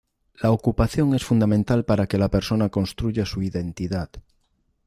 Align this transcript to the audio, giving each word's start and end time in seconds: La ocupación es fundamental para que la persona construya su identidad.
La 0.41 0.49
ocupación 0.51 1.13
es 1.13 1.23
fundamental 1.23 1.85
para 1.85 2.07
que 2.07 2.17
la 2.17 2.27
persona 2.27 2.69
construya 2.69 3.23
su 3.23 3.43
identidad. 3.43 4.09